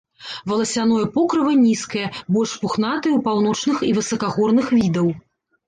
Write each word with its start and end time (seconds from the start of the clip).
Валасяное 0.51 1.01
покрыва 1.17 1.51
нізкае, 1.65 2.07
больш 2.37 2.51
пухнатае 2.63 3.13
ў 3.15 3.21
паўночных 3.29 3.77
і 3.91 3.93
высакагорных 4.01 4.77
відаў. 4.83 5.17